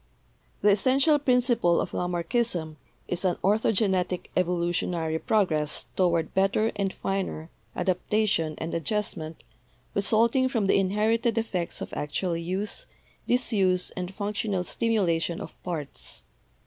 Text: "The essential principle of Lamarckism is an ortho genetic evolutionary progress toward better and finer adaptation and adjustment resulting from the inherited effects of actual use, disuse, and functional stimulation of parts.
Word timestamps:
"The 0.61 0.71
essential 0.71 1.19
principle 1.19 1.79
of 1.79 1.91
Lamarckism 1.93 2.77
is 3.07 3.23
an 3.23 3.35
ortho 3.43 3.71
genetic 3.71 4.31
evolutionary 4.35 5.19
progress 5.19 5.85
toward 5.95 6.33
better 6.33 6.71
and 6.75 6.91
finer 6.91 7.51
adaptation 7.75 8.55
and 8.57 8.73
adjustment 8.73 9.43
resulting 9.93 10.49
from 10.49 10.65
the 10.65 10.79
inherited 10.79 11.37
effects 11.37 11.81
of 11.81 11.93
actual 11.93 12.35
use, 12.35 12.87
disuse, 13.27 13.91
and 13.91 14.11
functional 14.15 14.63
stimulation 14.63 15.39
of 15.39 15.53
parts. 15.61 16.23